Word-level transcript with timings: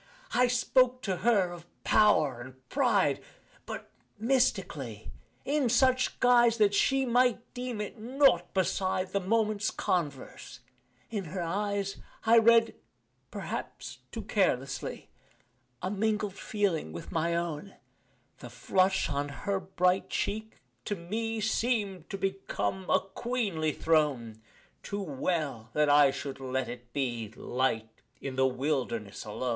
I 0.33 0.47
spoke 0.47 1.03
to 1.03 1.17
her 1.17 1.51
of 1.51 1.67
power 1.83 2.41
and 2.41 2.69
pride, 2.69 3.21
But 3.67 3.91
mystically 4.17 5.11
in 5.45 5.69
such 5.69 6.19
guise 6.19 6.57
That 6.57 6.73
she 6.73 7.05
might 7.05 7.53
deem 7.53 7.79
it 7.79 7.99
nought 7.99 8.51
beside 8.55 9.11
The 9.11 9.19
moment's 9.19 9.69
converse; 9.69 10.59
in 11.11 11.25
her 11.25 11.43
eyes 11.43 11.97
I 12.25 12.39
read, 12.39 12.73
perhaps 13.29 13.99
too 14.11 14.23
carelessly 14.23 15.11
A 15.83 15.91
mingled 15.91 16.33
feeling 16.33 16.93
with 16.93 17.11
my 17.11 17.35
own 17.35 17.75
The 18.39 18.49
flush 18.49 19.07
on 19.07 19.29
her 19.29 19.59
bright 19.59 20.09
cheek, 20.09 20.55
to 20.85 20.95
me 20.95 21.39
Seem'd 21.41 22.09
to 22.09 22.17
become 22.17 22.89
a 22.89 23.01
queenly 23.01 23.71
throne 23.71 24.41
Too 24.81 25.03
well 25.03 25.69
that 25.73 25.89
I 25.89 26.09
should 26.09 26.39
let 26.39 26.67
it 26.67 26.91
be 26.91 27.31
Light 27.35 28.01
in 28.19 28.35
the 28.35 28.47
wilderness 28.47 29.25
alone. 29.25 29.49